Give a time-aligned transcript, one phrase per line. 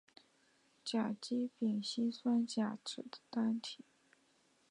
[0.83, 3.85] 甲基丙烯酸甲酯的单体。